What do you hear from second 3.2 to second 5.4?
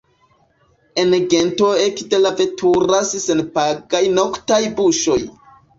senpagaj noktaj busoj.